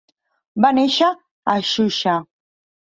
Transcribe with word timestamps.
Va 0.65 0.71
néixer 0.77 1.11
a 1.55 1.61
Shusha. 1.75 2.19